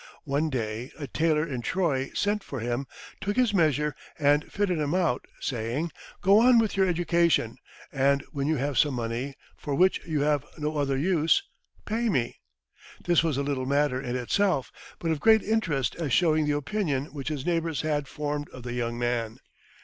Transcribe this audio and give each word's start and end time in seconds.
One 0.23 0.49
day 0.49 0.91
a 0.97 1.05
tailor 1.05 1.45
in 1.47 1.61
Troy 1.61 2.09
sent 2.15 2.43
for 2.43 2.59
him, 2.59 2.87
took 3.19 3.35
his 3.37 3.53
measure, 3.53 3.95
and 4.17 4.51
fitted 4.51 4.79
him 4.79 4.95
out, 4.95 5.23
saying, 5.39 5.91
"Go 6.23 6.39
on 6.39 6.57
with 6.57 6.75
your 6.75 6.87
education, 6.87 7.57
and 7.91 8.23
when 8.31 8.47
you 8.47 8.55
have 8.55 8.79
some 8.79 8.95
money 8.95 9.35
for 9.57 9.75
which 9.75 10.01
you 10.07 10.21
have 10.21 10.43
no 10.57 10.75
other 10.77 10.97
use, 10.97 11.43
pay 11.85 12.09
me." 12.09 12.39
This 13.05 13.21
was 13.23 13.37
a 13.37 13.43
little 13.43 13.67
matter 13.67 14.01
in 14.01 14.15
itself, 14.15 14.71
but 14.97 15.11
of 15.11 15.19
great 15.19 15.43
interest 15.43 15.95
as 15.97 16.11
showing 16.11 16.45
the 16.47 16.57
opinion 16.57 17.13
which 17.13 17.27
his 17.27 17.45
neighbours 17.45 17.81
had 17.81 18.07
formed 18.07 18.49
of 18.49 18.63
the 18.63 18.73
young 18.73 18.97
man. 18.97 19.37